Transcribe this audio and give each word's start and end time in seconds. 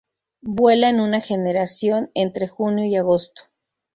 Vuela 0.41 0.89
en 0.89 0.99
una 0.99 1.19
generación 1.21 2.09
entre 2.15 2.47
junio 2.47 2.85
y 2.85 2.95
agosto. 2.95 3.43